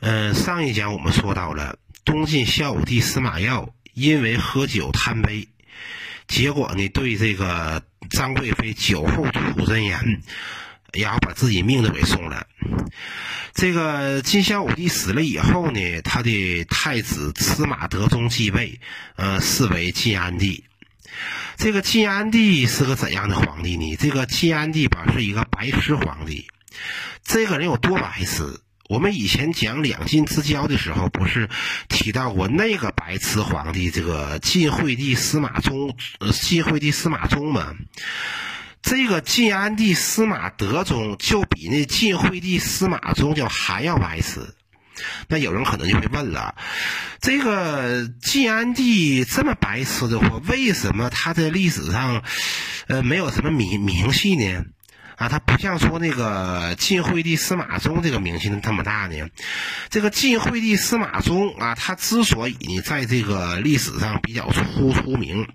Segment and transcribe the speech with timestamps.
[0.00, 5.48] 嗯，上一讲我们说到了东晋孝武帝司马曜因为喝酒贪杯，
[6.26, 10.22] 结果呢对这个张贵妃酒后吐真言，
[10.94, 12.46] 然后把自己命都给送了。
[13.52, 18.80] 这个晋孝武帝死了以后呢，他的太子司马德宗继位，
[19.16, 20.64] 呃，是为晋安帝。
[21.56, 23.96] 这个晋安帝是个怎样的皇帝呢？
[23.96, 26.48] 这个晋安帝吧是一个白痴皇帝。
[27.22, 28.60] 这个人有多白痴？
[28.90, 31.48] 我们以前讲两晋之交的时候，不是
[31.88, 35.96] 提到过那个白痴皇帝，这个晋惠帝司马衷，
[36.32, 37.72] 晋惠帝司马衷吗？
[38.82, 44.40] 这个晋安帝司马德宗就比那晋惠帝司马衷就还要白痴。
[45.28, 46.56] 那有人可能就会问了：
[47.20, 52.24] 这个晋安帝这么白痴的话，为什么他在历史上，
[52.88, 54.64] 呃，没有什么名名气呢？
[55.20, 59.28] 啊，他不像说那个晋惠帝司马衷这个名气那么大呢。
[59.90, 65.46] 这个晋惠帝司马衷啊，他之所以呢在这个历史上比较出出名，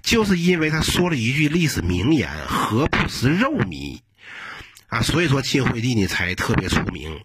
[0.00, 4.00] 就是因为他说了一句历史名言：“何不食肉糜？”
[4.88, 7.20] 啊，所以说晋惠帝呢才特别出名。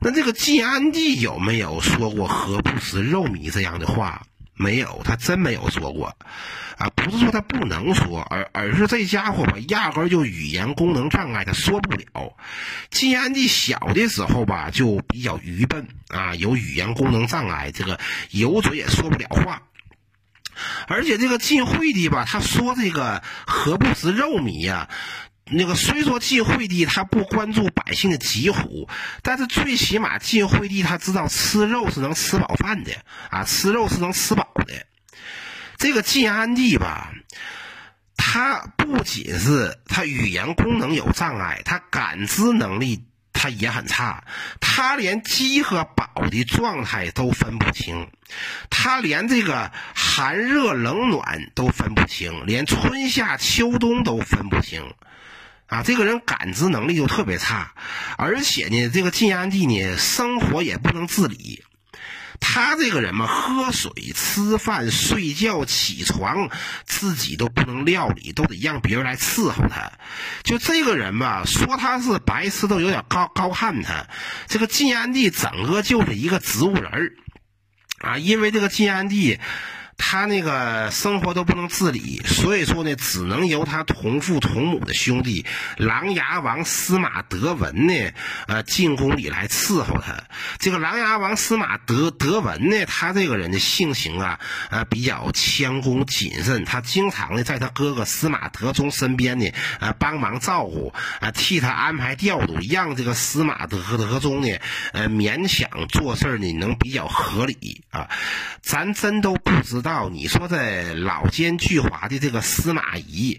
[0.00, 4.22] 那这个晋安帝有没有说过“何不食肉糜”这样的话？
[4.56, 6.16] 没有，他真没有说过。
[6.76, 12.36] 啊，不是说他不能说，而而是这家伙吧，压根儿就语言功能障碍，他说不了。
[12.90, 19.62] 晋安帝小的时候吧，就比较愚笨啊，有语言功能障碍，这个有嘴也说不了话。
[20.86, 24.88] 而且这个晋惠帝吧，他说这个“何不食肉糜”呀？
[25.50, 28.88] 那个虽说晋惠帝他不关注百姓的疾苦，
[29.22, 32.92] 但是最起码晋惠帝他知道吃肉是能吃饱饭的
[33.30, 34.86] 啊，吃肉是能吃饱的。
[35.76, 37.12] 这个晋安帝吧，
[38.16, 44.24] 他不仅是他语言功能有障碍，他感知能力他也很差，
[44.60, 48.08] 他连饥和饱的状态都分不清，
[48.70, 54.82] 他连这个寒热冷暖都分不清，连春夏秋冬都分不清。
[55.74, 57.72] 啊，这个人感知能力就特别差，
[58.16, 61.64] 而且呢，这个晋安帝呢，生活也不能自理。
[62.38, 66.48] 他这个人嘛，喝水、吃饭、睡觉、起床，
[66.84, 69.90] 自己都不能料理，都得让别人来伺候他。
[70.44, 74.06] 就这个人吧，说他是白痴都有点高高看他。
[74.46, 77.12] 这个晋安帝整个就是一个植物人儿
[77.98, 79.40] 啊，因为这个晋安帝。
[79.96, 85.44] 他那个生活都不能自理，所以说呢，只能由他同父同母的兄弟
[85.76, 88.12] 琅琊王司马德文呢，
[88.48, 90.24] 呃，进宫里来伺候他。
[90.58, 94.40] 这个琅琊王司马德德文呢，他这个人的性情啊，
[94.70, 99.50] 呃，比较谦恭谨慎，他经常呢在他哥哥司马德宗身边呢，
[99.80, 104.48] 呃，帮忙照顾，啊，替他安排调度，让这个司马德德宗呢，
[104.92, 108.08] 呃，勉强做事呢能比较合理啊。
[108.60, 109.83] 咱真都不知。
[109.84, 113.38] 到你说这老奸巨猾的这个司马懿，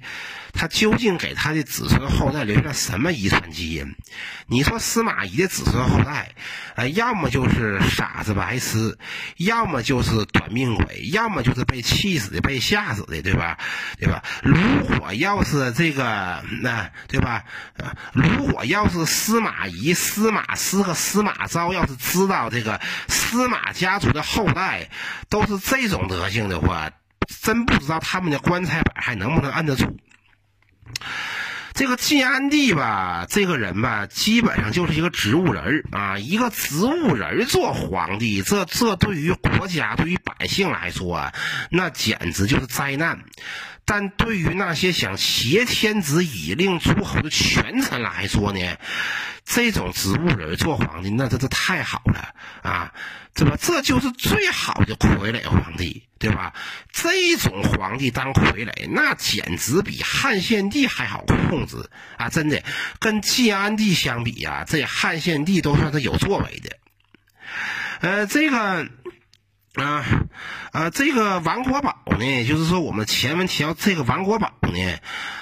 [0.56, 3.96] 他究竟给他的子孙后代留下什么遗传基因？
[4.48, 6.34] 你说司马懿的子孙后代，
[6.76, 8.98] 呃，要么就是傻子白痴，
[9.38, 13.58] 要么就是短命鬼，要么就是被气死的、被吓死的，对吧？
[14.00, 14.24] 对吧？
[14.44, 17.44] 如果要是这个，那对吧？
[18.14, 24.90] 如果要是司马懿、司马师和司马昭要是知道这个司马家族的后代
[25.30, 26.92] 都是这种德行的话，
[27.42, 29.98] 真不知道他们的棺材板还能不能摁得住。
[31.74, 41.34] 这个晋安帝吧，这个人吧，基本上就是一个植物人啊，一个植物人做皇帝，这这对于国家、对于百姓来说，
[41.70, 43.20] 那简直就是灾难。
[43.88, 48.60] 但对于那些想挟天子以令诸侯的权臣来说呢，
[49.46, 52.94] 这种植物人做皇帝，那这这太好了啊！
[53.36, 56.54] 这不，这就是最好的傀儡皇帝，对吧？
[56.92, 62.30] 这种皇帝当傀儡，那简直比汉献帝还好控制啊！
[62.30, 62.64] 真的，
[63.00, 66.78] 跟晋安帝相比呀，这汉献帝都算是有作为的。
[68.00, 68.90] 呃，这个。
[69.76, 70.06] 啊，
[70.72, 75.00] 啊，这个王国宝呢，就是说我们前文提到这个王国宝呢，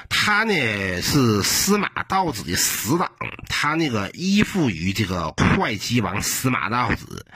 [0.09, 3.12] 他呢是司马道子的死党，
[3.47, 7.27] 他那个依附于这个会稽王司马道子，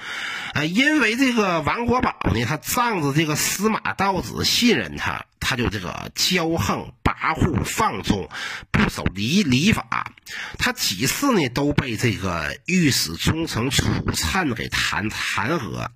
[0.55, 8.27] 呃，因为这个王国宝呢，他仗着这个司马道子信任他，他就这个骄横跋扈放纵，
[8.71, 10.13] 不守礼礼法，
[10.57, 15.89] 他几次呢都被这个御史中丞楚粲给弹弹劾。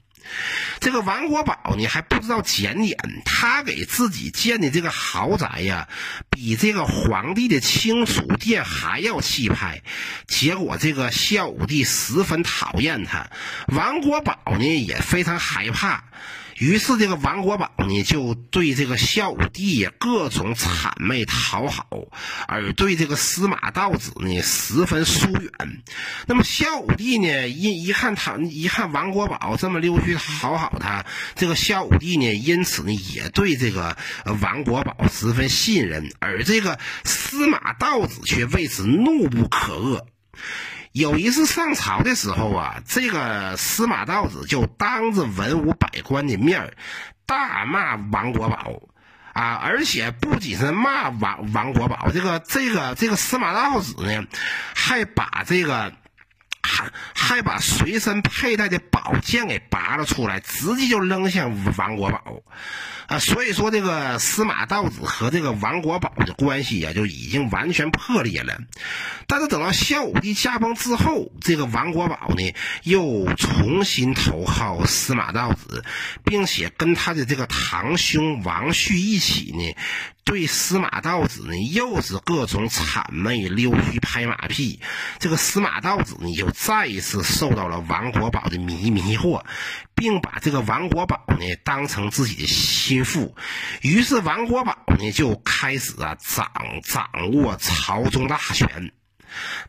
[0.79, 5.87] 这个王国宝呢还不知道检点，他给自己建的这个豪宅呀，
[6.29, 9.81] 比这个皇帝的亲属殿还要气派。
[10.27, 13.29] 结果这个孝武帝十分讨厌他，
[13.67, 16.03] 王国宝呢也非常害怕。
[16.61, 21.87] 于是，这个王国宝呢，就对这个孝武帝各种谄媚讨好，
[22.47, 25.51] 而对这个司马道子呢，十分疏远。
[26.27, 31.03] 那么，孝武帝呢，一一看他，一看王国宝这么溜须讨好他，
[31.33, 33.97] 这个孝武帝呢，因此呢，也对这个
[34.43, 40.05] 王国宝十分信任，而这个司马道子却为此怒不可遏。
[40.91, 46.73] 有一次上朝的时候啊，这个司马道子就当着文武百官的面
[47.25, 48.81] 大骂王国宝，
[49.33, 54.27] 啊，而且不仅是骂王王国宝，这个这个这个司马道子呢，
[54.75, 55.93] 还把这个
[57.13, 62.41] 还把随身佩戴的宝剑给拔了出来，直接就扔向王国宝。
[63.07, 68.57] 啊，所以说这个司马道子和这个王国宝的关系呀，就已经完全破裂了。
[69.27, 72.53] 但是等到孝武帝驾崩之后，这个王国宝呢，
[72.83, 75.83] 又重新投靠司马道子，
[76.23, 79.75] 并且跟他的这个堂兄王旭一起呢。
[80.31, 84.79] 对司马道子呢，又是各种谄媚、溜须拍马屁。
[85.19, 89.43] 这个司马道子呢，又再一次受到了王国宝的迷迷惑，
[89.93, 93.35] 并把这个王国宝呢当成自己的心腹。
[93.81, 96.49] 于是王国宝呢就开始啊掌
[96.81, 98.93] 掌握朝中大权。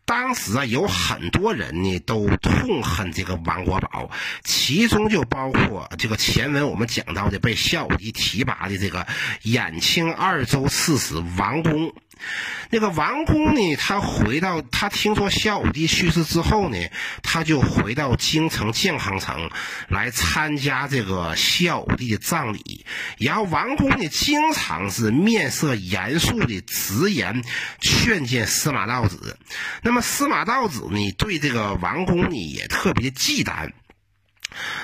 [0.04, 4.10] 当时啊，有很多人呢都痛恨这个王国宝，
[4.44, 9.06] 其中就包括这个前文我们讲到的被孝武帝提拔的这个
[9.44, 11.92] 衍庆二州刺史王公。
[12.70, 16.78] 那个王公呢，他回到他听说孝武帝去世之后呢，
[17.22, 19.50] 他就回到京城建康城
[19.88, 22.86] 来参加这个孝武帝的葬礼。
[23.18, 27.42] 然后王公呢，经常是面色严肃的直言
[27.80, 29.38] 劝谏司马道子。
[29.82, 33.72] 那么司马道子呢，对这个王公呢也特别忌惮。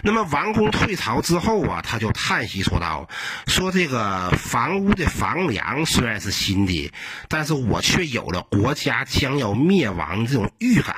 [0.02, 3.08] 那么王公退朝之后啊，他就叹息说道
[3.46, 6.92] ：“说这个房屋的房梁虽然是新的，
[7.28, 10.96] 但是我却有了国家将要灭亡这种预感。”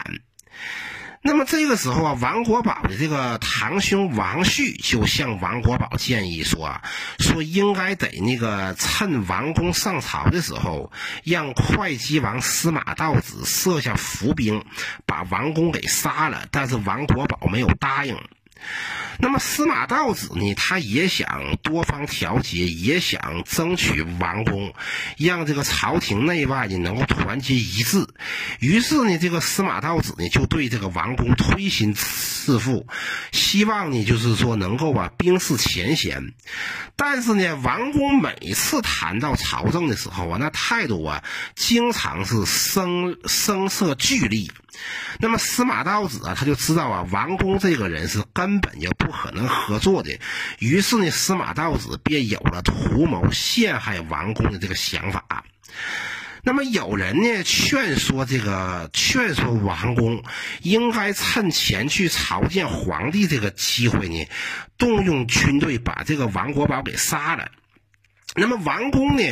[1.23, 6.81] 那么这个时候啊，王国宝的这个堂兄王旭就向王国宝建议说
[7.21, 10.91] ：“说应该得那个趁王公上朝的时候，
[11.23, 14.65] 让会稽王司马道子设下伏兵，
[15.05, 18.17] 把王公给杀了。”但是王国宝没有答应。
[19.19, 20.55] 那么司马道子呢？
[20.55, 24.73] 他也想多方调节，也想争取王公，
[25.19, 28.07] 让这个朝廷内外呢能够团结一致。
[28.61, 32.87] 于是呢，这个司马道子呢就对这个王公推心置腹，
[33.31, 36.33] 希望呢就是说能够啊冰释前嫌。
[36.97, 41.23] 但是呢，王公每次谈到朝政的时候啊，那态度啊
[41.55, 44.51] 经常是声声色俱厉。
[45.19, 50.19] 那么司马道子啊，他就知道啊，王公这个人是根根本就不可能合作的。
[50.59, 55.45] 于是呢，司马道子便有了图谋陷害王公的这个想法。
[56.43, 60.25] 那么有人呢劝说这个劝说王公，
[60.63, 64.27] 应该趁前去朝见皇帝这个机会呢，
[64.77, 67.53] 动用军队把这个王国宝给杀了。
[68.41, 69.23] 那么王公呢？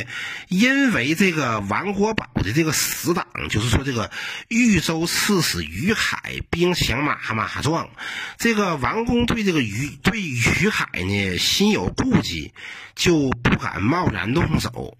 [0.47, 4.11] 因为这个王国宝的这个死党，就是说这个
[4.47, 7.89] 豫州刺史于海兵强马马壮，
[8.37, 12.53] 这个王公对这个于对于海呢心有顾忌，
[12.95, 14.97] 就不敢贸然动手。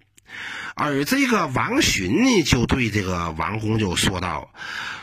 [0.74, 4.52] 而这个王寻呢，就对这个王公就说道：“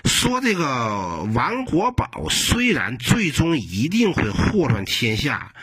[0.06, 5.54] 说这个王国宝虽然最终一定会祸乱天下。”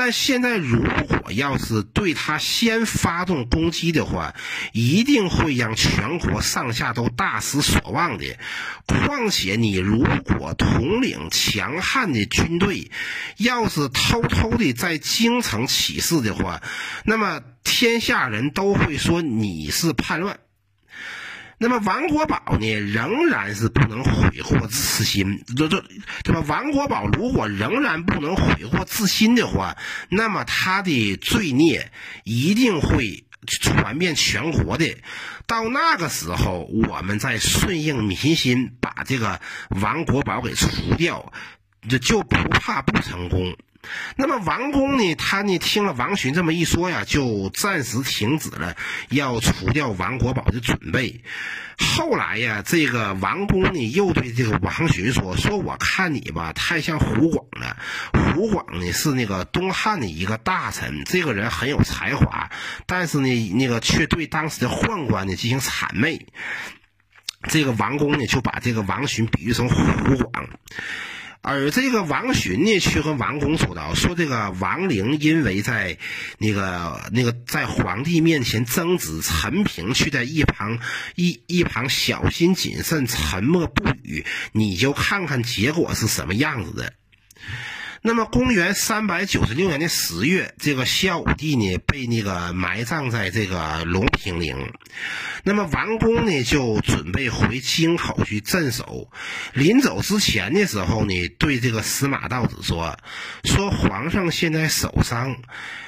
[0.00, 4.32] 但现在，如果要是对他先发动攻击的话，
[4.72, 8.38] 一定会让全国上下都大失所望的。
[8.86, 12.92] 况且，你如果统领强悍的军队，
[13.38, 16.62] 要是偷偷的在京城起事的话，
[17.04, 20.38] 那么天下人都会说你是叛乱。
[21.58, 25.84] 那么王国宝呢，仍然是不能悔过自新，这这
[26.22, 26.44] 对吧？
[26.46, 29.76] 王国宝如果仍然不能悔过自新的话，
[30.08, 31.90] 那么他的罪孽
[32.22, 34.98] 一定会传遍全国的。
[35.46, 41.32] 到那个时候，我们再顺应民心，把这个王国宝给除掉，
[41.88, 43.56] 这就不怕不成功。
[44.16, 48.76] 那么王公呢，他呢听了王洵这么一说呀，就暂时停止了
[49.08, 51.22] 要除掉王国宝的准备。
[51.78, 57.76] 后来呀，这个王公呢又对这个王洵说：“说我看你吧，太像胡广了。
[58.34, 62.50] 胡广呢是那个东汉的一个大臣，这个人很有才华，
[62.86, 66.26] 但是呢，那个却对当时的宦官呢进行谄媚。
[67.48, 70.48] 这个王公呢就把这个王洵比喻成胡广。”
[71.40, 75.96] 而这个王洵呢，却和王公说道：“说这个王陵因为在
[76.38, 80.78] 那个那个在皇帝面前争执，陈平却在一旁
[81.14, 84.26] 一一旁小心谨慎，沉默不语。
[84.52, 86.92] 你就看看结果是什么样子的。”
[88.08, 94.72] 那么，公元三百九十六年的十月，这个孝武帝呢被那个埋葬在这个隆平陵。
[95.44, 99.10] 那么，王公呢就准备回京口去镇守。
[99.52, 102.98] 临走之前的时候呢，对这个司马道子说
[103.44, 105.36] ：“说皇上现在手伤。”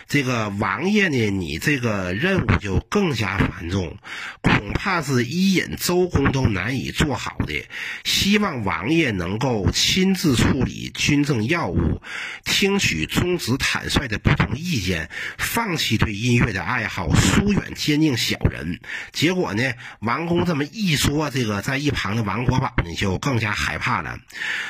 [0.06, 3.96] 这个王爷呢，你这个任务就更加繁重，
[4.40, 7.64] 恐怕是伊尹、周公都难以做好的。
[8.02, 12.02] 希望王爷能够亲自处理军政要务，
[12.44, 18.80] 听取宗子坦率的不同意见，放弃对音乐的爱好，疏远奸佞小人。
[19.12, 24.18] 结果呢，王公这么一说，这个在一旁的王国宝呢就更加害怕了。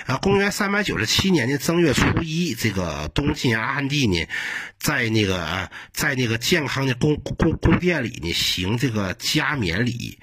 [0.06, 4.26] 呃，公元三百九十七年的正月初一，这个东晋阿汉帝呢，
[4.78, 5.24] 在那。
[5.24, 10.18] 个在那个健康的宫宫宫殿里呢，行这个加冕礼，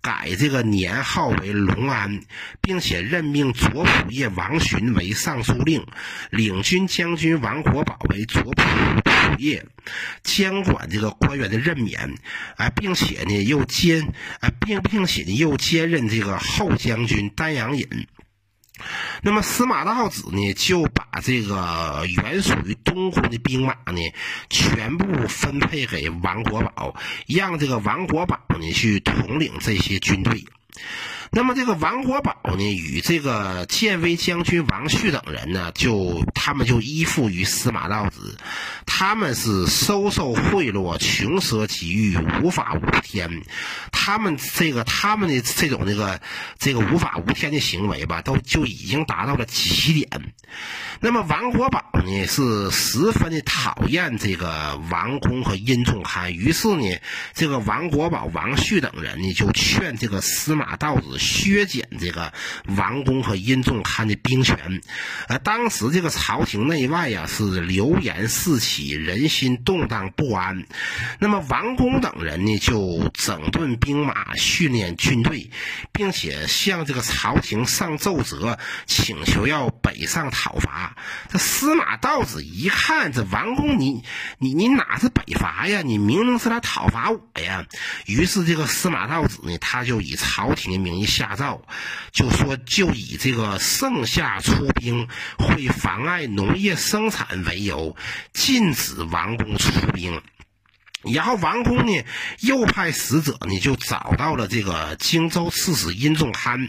[0.00, 2.20] 改这个年号为隆安，
[2.60, 5.84] 并且任命左仆射王洵为尚书令，
[6.30, 9.66] 领军将军王国宝为左仆仆射，
[10.22, 12.14] 监管这个官员的任免，
[12.56, 18.06] 啊，并且呢又兼啊，并并且呢又兼任这个后将军丹阳尹。
[19.22, 24.00] 那么司马道子呢，就把这个原属于东宫的兵马呢，
[24.50, 26.94] 全部分配给王国宝，
[27.26, 30.44] 让这个王国宝呢去统领这些军队。
[31.30, 38.36] 那么这个王国宝呢，与这个建威将军王旭等人呢，就他们就依附于司马道子，
[38.86, 43.42] 他们是收受贿赂、穷奢极欲、无法无天。
[43.92, 46.20] 他们这个他们的这种这个
[46.58, 50.08] 这个无法无天的行为吧，都就已经达到了极点。
[51.00, 56.98] 那么王国宝呢，是十分的讨厌这个王公和殷仲堪，于是呢，
[57.34, 61.17] 这个王国宝、王旭等人呢，就劝这个司马道子。
[61.18, 62.32] 削减这个
[62.76, 64.80] 王公和殷仲堪的兵权，
[65.28, 70.64] 呃，当时这个朝廷内外呀是流言四起，人心动荡不安。
[71.18, 75.50] 那么王公等人呢就整顿兵马，训练军队，
[75.92, 80.96] 并且向这个朝廷上奏折，请求要北上讨伐。
[81.28, 84.04] 这司马道子一看，这王公你
[84.38, 85.82] 你你哪是北伐呀？
[85.82, 87.66] 你明明是来讨伐我呀！
[88.06, 91.07] 于是这个司马道子呢，他就以朝廷的名义。
[91.08, 91.62] 下诏
[92.12, 97.96] 就说，就以这个盛夏出兵会妨碍农业生产为由，
[98.32, 100.22] 禁止王公出兵。
[101.04, 102.04] 然后王公呢，
[102.40, 106.68] 又派使者呢，就找到了这个荆州刺史殷仲堪，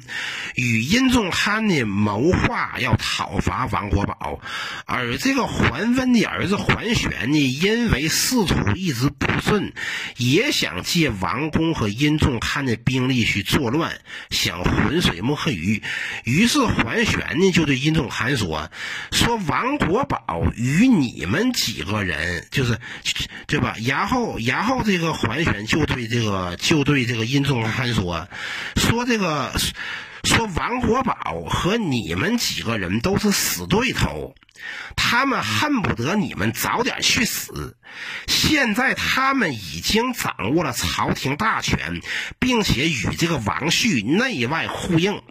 [0.53, 4.39] 与殷仲堪呢谋划要讨伐王国宝。
[4.86, 9.74] 而这个桓温的儿子桓玄呢，因为仕途一直不顺，
[10.17, 15.81] 也想借王公和殷仲堪的兵力去作乱，想浑水摸黑鱼。
[16.24, 18.69] 于是桓玄呢，就对殷仲堪说
[19.12, 22.79] ：“说王国宝与你们几个人，就是
[23.48, 24.19] 对吧？”然后。
[24.40, 28.28] 然后这个桓玄就对这个就对这个殷仲堪说
[28.76, 29.52] ：“说这个
[30.24, 34.36] 说王国宝和你们几个人都是死对头，
[34.96, 37.78] 他们恨不得你们早点去死。
[38.28, 42.02] 现在他们已经掌握了朝廷大权，
[42.40, 45.22] 并且与这个王旭内外呼应。”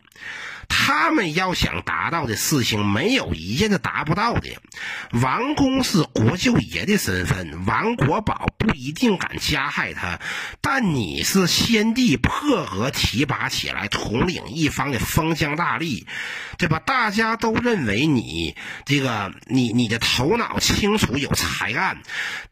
[0.68, 4.48] 他们要想达到的事情，没有一件是达不到的。
[5.22, 10.20] 王公是国舅爷的身份，王国宝不一定敢加害他，
[10.60, 16.04] 但你是先帝破格提拔起来统领一方的封疆大吏，
[16.56, 16.78] 对吧？
[16.78, 21.98] 大家都认为你这个你你的头脑清楚有才干，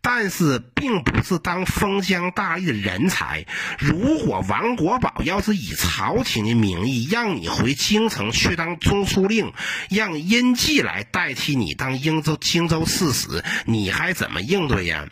[0.01, 3.47] 但是并不是当封疆大吏的人才。
[3.79, 9.53] 如果王国宝要是以朝廷的名义让你回京，去当中书令，
[9.91, 15.07] 让殷季来代替你当英州荆州刺史，你还怎么应对呀？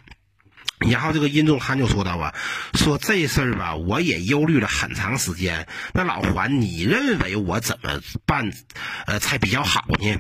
[0.91, 2.35] 然后这个殷仲堪就说道啊，
[2.75, 5.67] 说这事儿吧，我也忧虑了很长时间。
[5.93, 8.53] 那老桓，你认为我怎么办，
[9.07, 10.19] 呃，才比较好呢？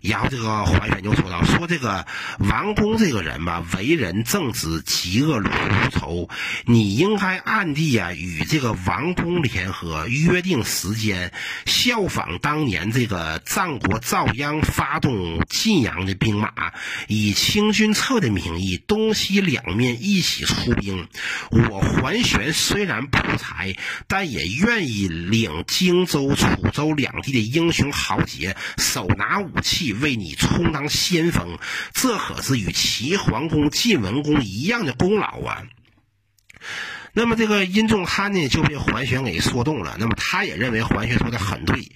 [0.00, 2.06] 然后这个桓玄就说道，说这个
[2.38, 5.50] 王公这个人吧，为人正直，嫉恶如
[5.90, 6.28] 仇，
[6.64, 11.32] 你应该暗地啊与这个王公联合，约定时间，
[11.66, 16.72] 效仿当年这个战国赵鞅发动晋阳的兵马，
[17.06, 19.99] 以清君侧的名义，东西两面。
[20.00, 21.06] 一起出兵，
[21.50, 23.76] 我桓玄虽然不才，
[24.08, 31.58] 但也愿意领荆州、楚州两地的英雄豪杰，手拿武器为你充当先锋，
[31.92, 35.64] 这可是与齐桓公、晋文公一样的功劳啊！
[37.12, 39.96] 那么这个殷仲堪呢，就被桓玄给说动了。
[39.98, 41.92] 那么他也认为桓玄说的很对，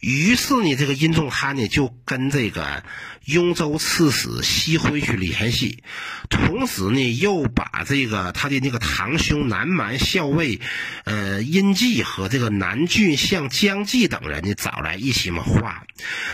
[0.00, 2.82] 于是呢，这个殷仲堪呢，就跟这个。
[3.24, 5.84] 雍州刺史西辉去联系，
[6.28, 10.58] 同时呢，又把这个他的那个堂兄南蛮校尉，
[11.04, 15.84] 呃，殷季和这个南郡相姜济等人呢找来一起谋划。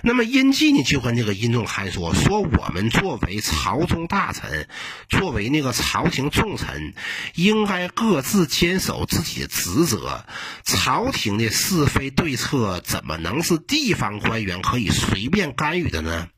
[0.02, 4.66] 那么殷季呢就跟这个殷仲堪说：“说我们作为朝中大臣，
[5.11, 6.94] 作为那个朝廷重臣，
[7.35, 10.25] 应该各自坚守自己的职责。
[10.65, 16.29] 朝廷的是非对策，怎么能是地方官员可以随便干预的呢？”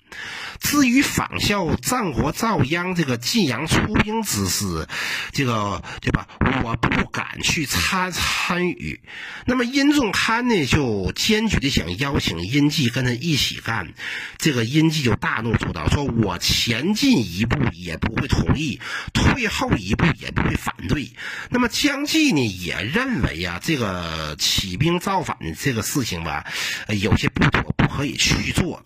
[0.60, 4.86] 至于仿效战国赵鞅这个晋阳出兵之事，
[5.32, 6.28] 这个对吧？
[6.62, 9.00] 我不敢去参参与。
[9.46, 13.94] 那么殷仲堪呢，就坚决的想邀请殷季跟他一起干。
[14.36, 18.80] 这个殷季就大怒说道：“说我前进一步也不会同意，
[19.12, 21.12] 退后一步也不会反对。”
[21.48, 26.44] 那么姜济呢，也认为呀，这个起兵造反的这个事情吧，
[26.88, 28.82] 有些不妥，可以去做。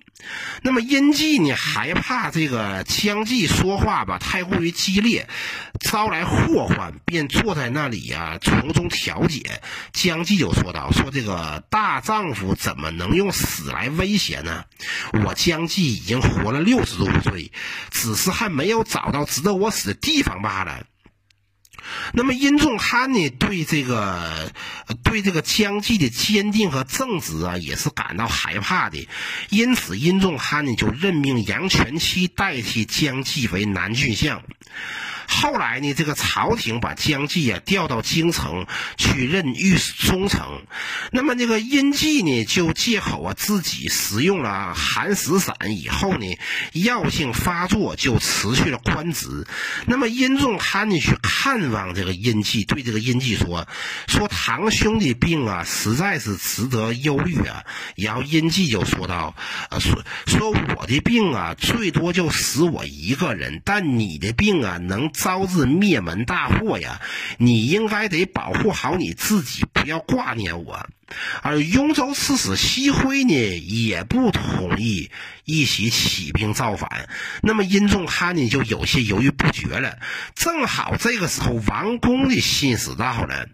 [0.62, 5.28] 那么殷季呢，还怕这个姜济说话吧太过于激烈，
[5.78, 9.60] 招来祸患，便坐在那里呀，从中调解。
[9.92, 14.64] 姜济就说道：“说这个大丈夫怎么能用死来威胁呢？
[15.24, 17.52] 我姜济已经活了六十多岁，
[17.92, 20.84] 只是还没有找到值得我死的地方罢了。”
[22.12, 24.52] 那么殷仲堪呢，对这个
[25.02, 29.08] 对这个姜济的坚定和正直啊，也是感到害怕的。
[29.50, 34.42] 因此，殷仲堪呢就任命杨全期代替姜济为南郡相。
[35.26, 38.66] 后来呢，这个朝廷把姜济啊调到京城
[38.96, 40.62] 去任御中丞。
[41.12, 46.26] 那么这个殷季呢，就借口啊自己食用了寒食散以后呢，
[46.72, 49.46] 药性发作，就辞去了官职。
[49.86, 53.66] 那么殷仲堪呢去看望这个殷季，对这个殷季说
[54.08, 57.64] ：“说堂兄的病啊，实在是值得忧虑啊。”
[57.96, 59.34] 然后殷季就说道
[59.70, 67.00] ：“呃，说说我的病啊，最多就死我一个人，但你的病啊，能。”招致灭门大祸呀！
[67.38, 70.86] 你应该得保护好你自己，不要挂念我。
[71.42, 75.10] 而雍州刺史西辉呢，也不同意
[75.44, 77.08] 一起起兵造反。
[77.42, 79.98] 那么殷仲堪呢，就有些犹豫不决了。
[80.34, 83.48] 正好这个时候，王公的信使到了。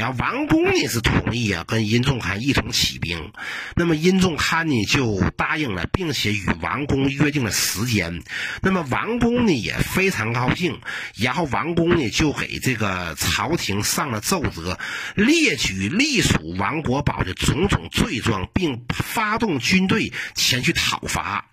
[0.00, 3.32] 然后王公呢是同意啊，跟殷仲堪一同起兵。
[3.76, 8.22] 那么殷仲堪呢就答应了，并且与王公约定了时间。
[8.62, 10.80] 那么王公呢也非常高兴。
[11.16, 14.78] 然后王公呢就给这个朝廷上了奏折，
[15.16, 21.44] 列举隶属王国宝的种种罪状，并发动军队前去讨伐。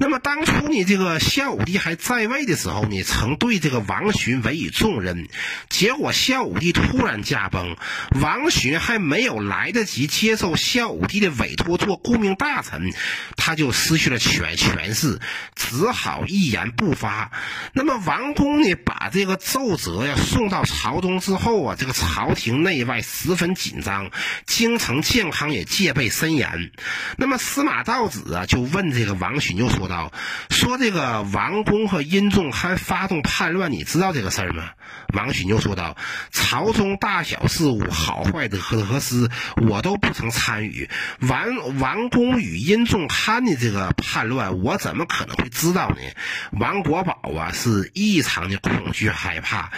[0.00, 5.28] 那么当初呢，这个孝武帝还在位的时候呢，曾对这个王洵委以重任。
[5.68, 7.76] 结果孝武帝突然驾崩，
[8.20, 12.92] 王洵还没有来得及接受孝武帝的委托做顾命大臣，
[13.36, 15.18] 他就失去了权权势，
[15.56, 17.32] 只好一言不发。
[17.72, 24.12] 那么王公呢，把这个奏折呀送到朝中之后啊，这个朝廷内外十分紧张，
[24.46, 26.70] 京城健康也戒备森严。
[27.16, 29.87] 那么司马道子啊，就问这个王洵，就说。
[29.88, 30.12] 道
[30.50, 34.70] 说这个王公和殷仲堪发动叛乱，你知道这个事儿吗？
[35.14, 35.96] 王寻就说道
[36.30, 39.30] ：“朝中大小事务，好坏的得失，
[39.68, 40.90] 我都不曾参与。
[41.20, 45.96] 王王公与殷仲堪的这个叛乱，我怎么可能会知道呢？”
[46.60, 49.72] 王国宝啊，是异常的恐惧害怕。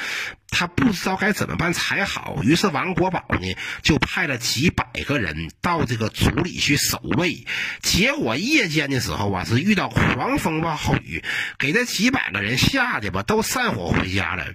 [0.50, 7.46] 他不知道该怎么办才好，于是王国宝呢就派了几百个人到这个族里去守卫。
[7.80, 11.24] 结果夜间的时候啊，是遇到狂风暴雨，
[11.58, 14.46] 给这几百个人吓得吧都散伙回家了。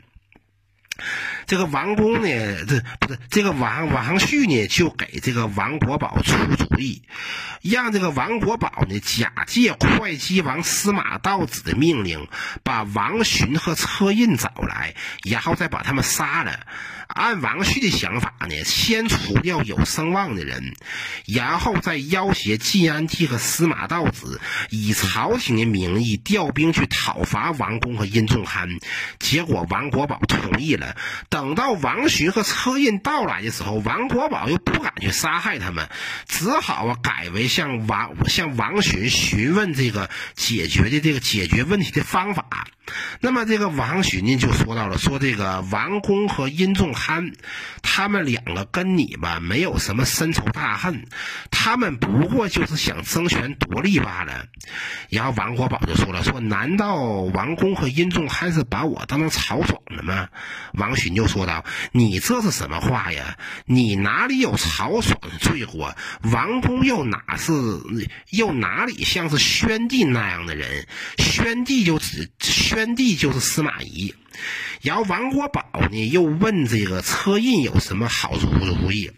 [1.45, 7.03] 这个王公呢，这不是这个王王旭呢，就给这个王国宝出主意，
[7.61, 12.27] 让这个王国宝呢假借会稽王司马道子的命令，
[12.63, 16.59] 把王寻和车胤找来，然后再把他们杀了。
[17.07, 20.73] 按王旭的想法呢，先除掉有声望的人，
[21.27, 28.69] 然后再要挟晋安帝和司马道子，以朝廷的名义调兵去讨伐王公和殷仲堪。
[29.19, 30.95] 结果王国宝同意了。
[31.29, 35.89] 等到王寻和车胤到来的时候，王国宝又不敢去杀害他们，
[36.27, 42.67] 只好啊改为向王向王寻询问这个解决的这个解决问题的方法。
[43.19, 47.33] 那么这个王寻呢就说到了，说这个王公和殷仲憨，
[47.83, 51.05] 他们两个跟你吧没有什么深仇大恨，
[51.51, 54.47] 他们不过就是想争权夺利罢了。
[55.09, 60.29] 然后王国宝就说了，说难道王公和殷仲堪是把我当成曹爽了吗？
[60.73, 63.37] 王寻就说道，你这是什么话呀？
[63.65, 65.95] 你哪里有曹爽的罪过？
[66.23, 67.51] 王公又哪是
[68.29, 70.87] 又哪里像是宣帝那样的人？
[71.17, 72.31] 宣帝就只。
[72.39, 74.15] 宣帝就是司马懿。
[74.85, 79.11] 然后王国宝呢又问这个车胤有什么好主意，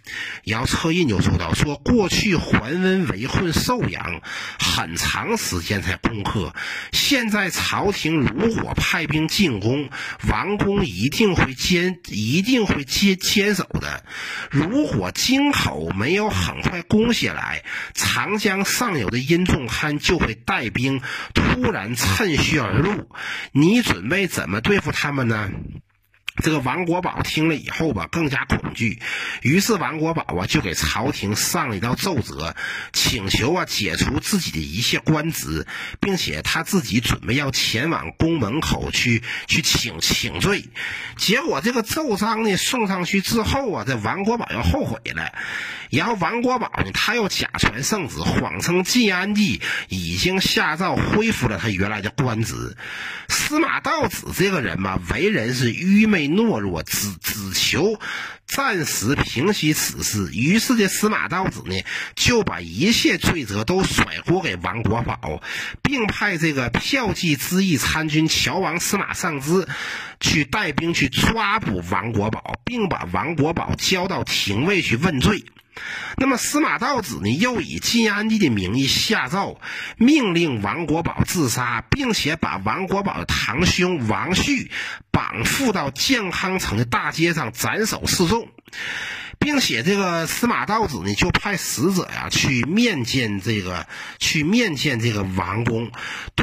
[0.45, 4.21] 然后车胤就说道：“说过去桓温围困寿阳，
[4.57, 6.55] 很长时间才攻克。
[6.93, 9.89] 现在朝廷如果派兵进攻，
[10.29, 14.05] 王公一定会坚，一定会坚坚守的。
[14.49, 21.01] 如果京口没有很快攻下来，长江上游的殷仲堪就会带兵
[21.33, 23.09] 突然趁虚而入。
[23.51, 25.51] 你准备怎么对付？”他们呢？
[26.43, 29.01] 这个王国宝听了以后吧，更加恐惧。
[29.41, 32.55] 于是王国宝啊，就给朝廷上了一道奏折，
[32.93, 35.65] 请求啊解除自己的一切官职，
[35.99, 40.65] 并且他自己准备要前往宫门口去去请请罪。
[41.15, 45.33] 结果这个奏章呢送上去之后啊，这王国宝又后悔了。
[45.89, 52.77] 然后王国宝呢，他又假传圣旨，谎称晋安帝已经下诏恢复了他原来的官职。
[53.27, 56.27] 司马道子这个人嘛，为人是愚昧。
[56.27, 57.99] 懦弱，只只求
[58.45, 60.29] 暂时平息此事。
[60.33, 61.81] 于是这司马道子呢，
[62.15, 65.41] 就把一切罪责都甩锅给王国宝，
[65.81, 69.67] 并派这个骠骑之役参军乔王司马尚之
[70.19, 75.45] 去带兵去抓捕王国宝，并把王国宝交到廷尉去问罪。
[76.17, 79.59] 那么司马道子呢，又以晋安帝的名义下诏，
[79.97, 84.71] 命令王国宝自杀，并且把王国宝的堂兄王旭
[85.11, 88.47] 绑缚到建康城的大街上斩首示众。
[89.39, 93.85] 并且这个司马道子呢，就派使者呀去面见这个，
[94.17, 95.91] 去面见这个王公，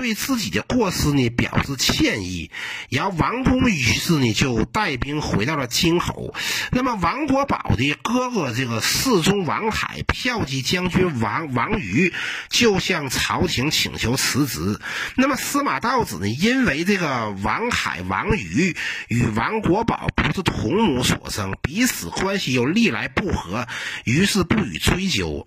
[0.05, 2.51] 对自己的过失呢表示歉意。
[2.91, 6.35] 然后王公于是呢就带兵回到了京口。
[6.73, 12.13] 那么王国宝的哥哥这个侍中王海、骠骑将军王王瑜
[12.51, 14.79] 就向朝廷请求辞职。
[15.17, 18.77] 那么司马道子呢，因为这个王海、王瑜
[19.09, 23.67] 与王国宝不是同母所生，彼此关系又历来不和，
[24.05, 25.47] 于是不予追究。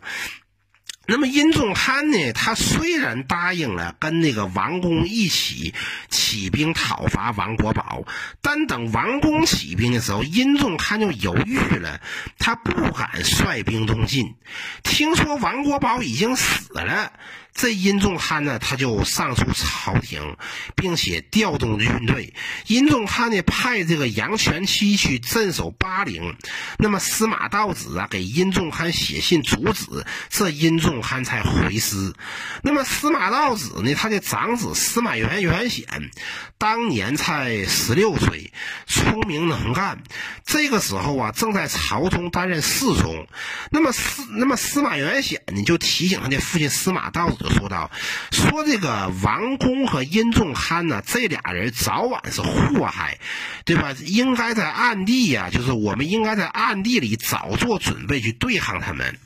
[1.08, 2.34] 那么殷仲堪呢？
[2.34, 5.74] 他虽然答应了跟那个王公一起
[6.10, 8.04] 起兵讨伐王国宝，
[8.42, 12.02] 但等王公起兵的时候，殷仲堪就犹豫了，
[12.38, 14.36] 他不敢率兵东进。
[14.84, 17.14] 听说王国宝已经死了。
[17.58, 20.38] 这殷仲堪呢，他就上书朝廷，
[20.76, 22.36] 并且调动军队。
[22.68, 26.38] 殷仲堪呢，派这个杨全期去镇守巴陵。
[26.78, 32.14] 那么司马道子啊，给殷仲堪写信阻止，这殷仲堪才回师。
[32.62, 36.12] 那么司马道子呢，他的长子司马元元显，
[36.60, 38.54] 当年才十六岁，
[38.86, 40.04] 聪明能干。
[40.46, 43.28] 这个时候啊，正在朝中担任侍中。
[43.72, 47.47] 那么司那么司马元显呢，就提醒他的父亲司马道子。
[47.50, 47.92] 说道
[48.32, 53.20] ：“说这个王公和殷仲堪呢，这俩人早晚是祸害，
[53.66, 53.96] 对吧？
[54.06, 59.18] 应该在暗地呀，就是我们应该在暗地里早做准备去对抗他们。”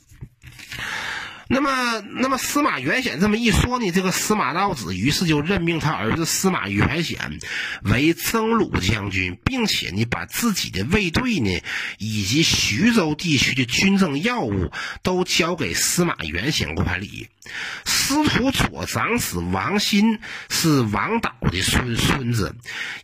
[1.53, 7.39] 那么，那么司马元显这么一说呢，这个司马道子于是就任命他儿子司马元显
[7.83, 11.59] 为征虏将军，并且呢，把自己的卫队呢
[11.97, 14.71] 以及徐州地区的军政要务
[15.03, 17.27] 都交给司马元显管理。
[17.85, 22.55] 司徒左长子王欣是王导的孙孙子，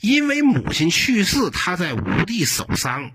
[0.01, 3.11] 因为母亲去世，他在吴地守丧。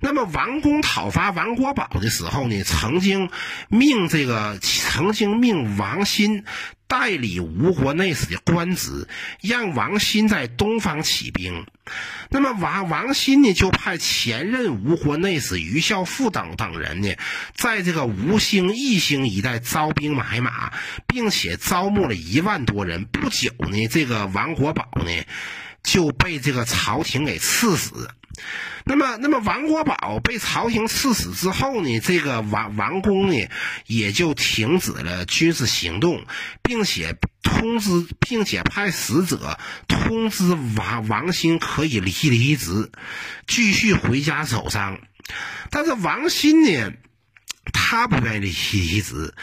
[0.00, 3.30] 那么王公讨伐王国宝的时候呢，曾经
[3.68, 6.44] 命这个曾经命王欣。
[6.96, 9.08] 代理吴国内史的官职，
[9.42, 11.66] 让王欣在东方起兵。
[12.30, 17.16] 那么王王欣呢，就派前任吴国内史于孝富等等人呢，
[17.56, 20.72] 在这个吴兴、义兴一带招兵买马，
[21.08, 23.04] 并且招募了一万多人。
[23.06, 25.10] 不久呢，这个王国宝呢，
[25.84, 28.10] 就被这个朝廷给赐死。
[28.84, 33.48] 那么，那么王国宝被朝廷赐死之后呢，这个王王公呢，
[33.86, 36.26] 也就停止了军事行动，
[36.62, 42.90] 并且通知，并且派使者通知王王兴可以离离职，
[43.46, 44.98] 继续回家守丧。
[45.70, 46.92] 但是王兴呢？
[47.72, 49.34] 他不愿意离离职，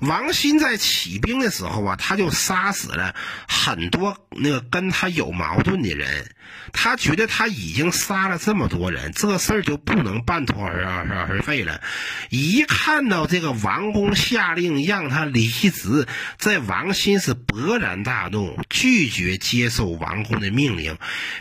[0.00, 3.14] 王欣在起兵的时候啊，他就杀死了
[3.48, 6.34] 很多那个跟他有矛盾的人。
[6.72, 11.80] 他觉得他已经杀了这么多人，这事儿就不能半途而而而废了。
[12.28, 16.06] 一看到这个王公下令让他离职，
[16.38, 20.98] 这王欣是勃然大怒，拒绝接受王公的命令，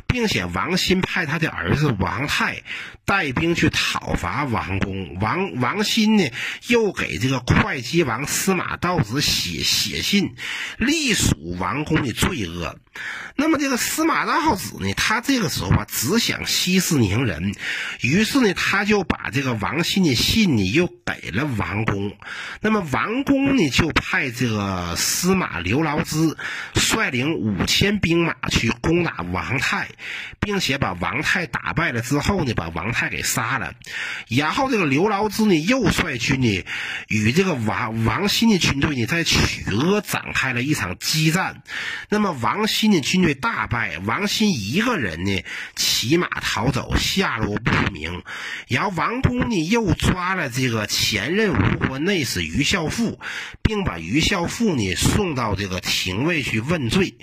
[0.07, 2.61] 并且王欣派他的儿子王泰
[3.05, 5.15] 带兵去讨伐王公。
[5.19, 6.28] 王王欣呢，
[6.67, 10.35] 又给这个会稽王司马道子写写信，
[10.77, 12.77] 隶属王公的罪恶。
[13.35, 17.55] 那么这个司马道子呢，他这个时候啊，只想息事宁人，
[18.01, 22.17] 于是呢，他就把这个王信的信呢，又给了王公。
[22.59, 26.35] 那么王公呢，就派这个司马刘牢之
[26.75, 29.87] 率领五千兵马去攻打王泰，
[30.41, 33.75] 并且把王泰打败了之后呢，把王泰给杀了。
[34.27, 36.65] 然后这个刘牢之呢，又率军呢，
[37.07, 41.63] 与这个王王新的军队呢，在曲阿展开了一场激战。
[42.09, 42.89] 那么王新。
[42.89, 45.43] 的军队大败，王新一个人呢
[45.75, 48.23] 骑马逃走，下落不明。
[48.67, 53.19] 然后王公呢又抓了这个前任吴国内史于孝父，
[53.61, 57.13] 并把于孝父呢送到这个廷尉去问罪。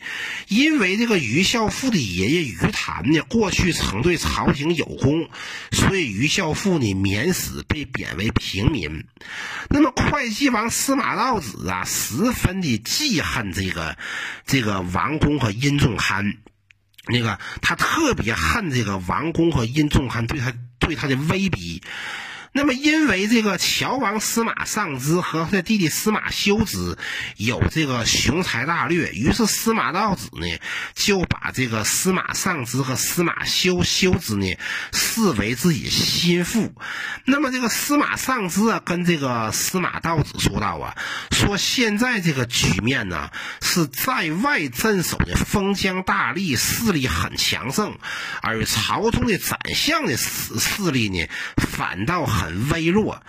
[0.47, 5.29] 因为这个于孝父的爷爷于谭呢过去曾对朝廷有功，
[5.73, 8.86] 所以于孝父呢免死，被贬为平民。
[9.69, 13.99] 那么会稽王司马道子啊，十分的记恨这个
[14.47, 15.53] 这个王公和。
[15.57, 16.37] 殷仲堪，
[17.09, 21.83] 那个他特别恨这个王公和殷仲堪对他对他的威逼。
[22.53, 26.97] 那么，因为这个乔王司马尚之和他的弟弟司马修之
[27.37, 30.47] 有这个雄才大略，于是司马道子呢
[30.95, 34.57] 就把这个司马尚之和司马修修之呢
[34.93, 36.75] 视为自己心腹。
[37.27, 40.97] 那么，这个司马尚之啊跟这个司马道子说道啊，
[41.31, 47.99] 说现在这个局面呢是在外镇守的封疆大吏势力很强盛，
[48.41, 51.27] 而朝中的宰相的势势力呢
[51.59, 52.47] 反倒很。
[52.47, 53.23] 很微弱，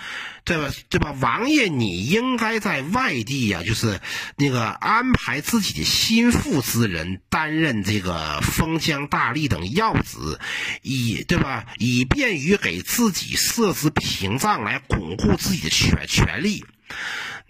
[0.46, 0.72] 对吧？
[0.90, 1.12] 对吧？
[1.20, 4.00] 王爷，你应该在外地呀，就是
[4.36, 10.40] 那个安排自己的心腹之人担任这个封疆大吏等要职，
[10.84, 11.66] 以对吧？
[11.80, 16.66] 以便于给自己设置屏障，来巩固自己的权权力。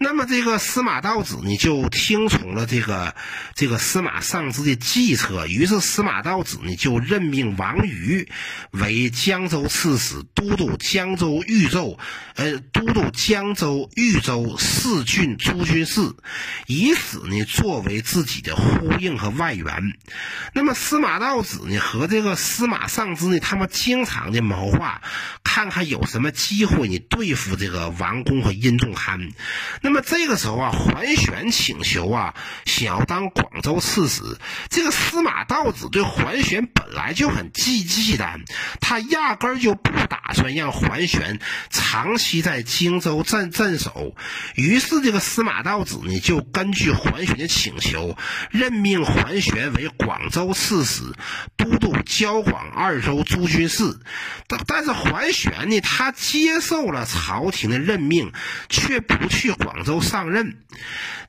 [0.00, 3.16] 那么这个司马道子呢，就听从了这个
[3.56, 8.28] 这个司马尚之的计策，于是司马道子呢就任命王瑜
[8.70, 11.98] 为江州刺史，都督江州豫州，
[12.36, 16.14] 呃，都督江州豫州四郡诸军事，
[16.68, 19.66] 以此呢作为自己的呼应和外援。
[20.52, 25.02] 那么司马道子呢和这个司马尚之呢，他们经常的谋划，
[25.58, 29.32] 看看有什么机会你对付这个王公和殷仲堪。
[29.82, 34.22] 那么这个时候啊，桓玄请求啊，想要当广州刺史。
[34.70, 38.42] 这个司马道子对桓玄本来就很忌忌惮，
[38.80, 41.40] 他压根儿就不打算让桓玄
[41.70, 44.14] 长期在荆州镇镇守。
[44.54, 48.16] 于是这个司马道子呢，就根据桓玄的请求，
[48.52, 51.02] 任命桓玄为广州刺史，
[51.56, 53.98] 都督交广二州诸军事。
[54.46, 58.32] 但但是桓玄呢，他接受了朝廷的任命，
[58.68, 59.78] 却不去广。
[59.84, 60.56] 州上任，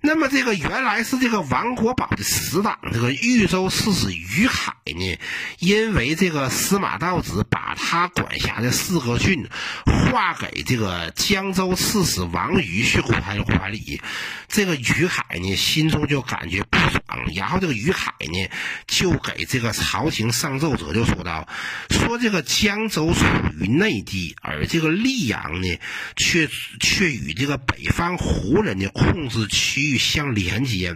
[0.01, 5.19] 那么这个原来是这个王国宝的死党，这个豫州刺史于海呢，
[5.59, 9.47] 因为这个司马道子把他管辖的四个郡
[9.85, 14.01] 划给这个江州刺史王瑜去管管理，
[14.47, 17.01] 这个于海呢心中就感觉不爽，
[17.35, 18.49] 然后这个于海呢
[18.87, 21.47] 就给这个朝廷上奏折，就说道：
[21.91, 23.23] 说这个江州属
[23.59, 25.79] 于内地，而这个溧阳呢
[26.15, 26.47] 却
[26.79, 28.19] 却与这个北方。
[28.19, 30.95] 胡人的控制区域相连接，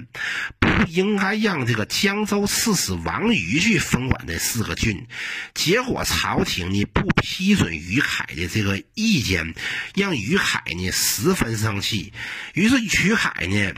[0.59, 5.07] 不应该让这个江州刺史王瑜去分管这四个郡。
[5.53, 9.55] 结果朝廷呢不批准于海的这个意见，
[9.95, 12.11] 让于海呢十分生气。
[12.53, 13.73] 于是于海呢。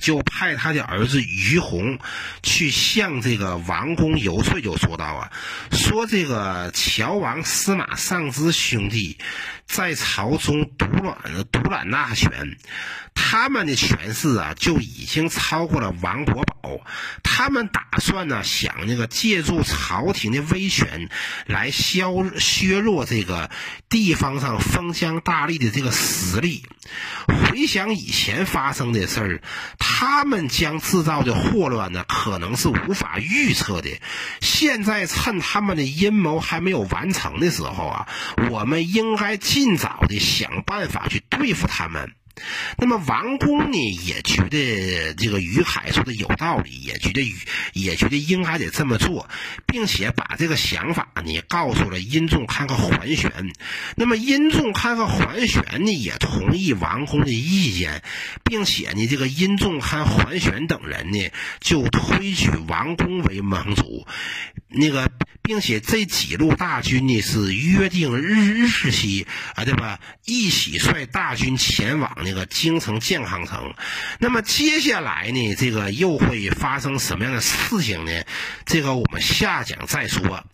[0.00, 1.98] 就派他的儿子于洪
[2.42, 5.32] 去向这个王公游说，就说到啊，
[5.72, 9.18] 说这个乔王司马尚之兄弟
[9.66, 12.56] 在朝中独揽独揽大权，
[13.14, 16.78] 他们的权势啊就已经超过了王国宝，
[17.22, 21.08] 他们打算呢想那个借助朝廷的威权
[21.46, 23.50] 来削削弱这个
[23.88, 26.64] 地方上封疆大吏的这个实力。
[27.26, 29.42] 回想以前发生的事儿。
[29.88, 33.88] 他们将制造的祸乱呢，可能是无法预测的。
[34.40, 38.08] 现在趁他们的阴谋还没有完成的时候啊，
[38.50, 42.12] 我们应该尽早的想办法去对付他们。
[42.78, 47.34] 那么王公呢，也觉得这个于海说的有道理，也觉得
[47.72, 49.28] 也觉得应该得这么做，
[49.66, 53.32] 并且把这个想法呢告诉了殷仲堪和桓玄。
[53.96, 58.02] 那么殷仲堪和桓玄呢也同意王公的意见，
[58.44, 64.06] 并且呢这个殷仲堪、桓玄等人呢就推举王公为盟主。
[64.68, 65.10] 那个，
[65.42, 69.98] 并且这几路大军呢是约定日日期啊，对吧？
[70.26, 73.72] 一起率大军前往那个京城健康城。
[74.18, 78.10] 那么接下来呢，这个又会发生什么样的事情呢？
[78.64, 80.44] 这个我们下讲再说。